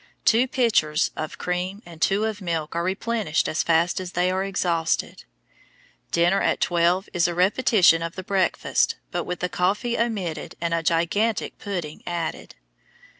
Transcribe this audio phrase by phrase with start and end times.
[0.25, 4.43] Two pitchers of cream and two of milk are replenished as fast as they are
[4.43, 5.25] exhausted.
[6.09, 10.73] Dinner at twelve is a repetition of the breakfast, but with the coffee omitted and
[10.73, 12.55] a gigantic pudding added.